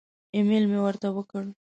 [0.35, 1.43] ایمیل مې ورته وکړ.